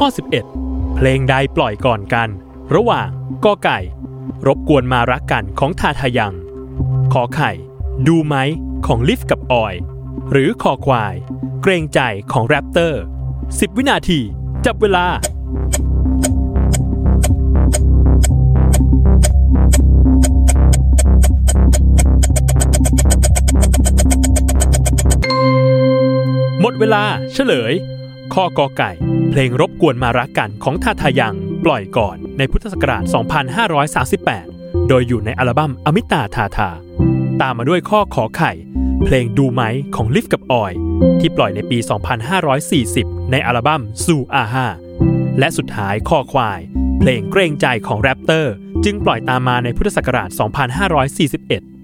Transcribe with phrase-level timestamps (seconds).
[0.00, 0.08] ข้อ
[0.52, 2.28] 11 เพลงใดปล่อยก่อนกัน
[2.74, 3.08] ระหว่าง
[3.44, 3.78] กอไก่
[4.46, 6.34] รบกวนมารักกันของทาทายัง
[7.12, 7.52] ขอไข่
[8.08, 8.36] ดูไหม
[8.86, 9.74] ของลิฟกับออย
[10.32, 11.14] หรือคอควาย
[11.62, 12.00] เกรงใจ
[12.32, 13.02] ของแรปเตอร์
[13.40, 14.20] 10 วินาที
[14.66, 15.06] จับเวลา
[26.60, 27.02] หมดเวลา
[27.34, 27.74] เฉลย
[28.34, 28.90] ข้อกอไก่
[29.30, 31.34] เพลงรบกวนมารักกันของทาทายัง
[31.64, 33.02] ปล่อยก่อนในพุทธศักราช
[34.14, 36.70] 2538 โดยอยู่ในอัลบั้มอมิตาทาทา
[37.42, 38.52] ตามมาด้วยข้อขอไข่
[39.04, 39.62] เพลงดูไหม
[39.96, 40.72] ของลิฟกับออย
[41.20, 41.78] ที่ปล่อยในปี
[42.54, 44.68] 2540 ในอัลบั้มซูอาฮา
[45.38, 46.60] และสุดท้ายข้อควาย
[46.98, 50.28] เพลงเกรงใจของแรปเตอร์ จึงปล่อยตามมาในพุทธศักราช
[50.86, 51.75] 2541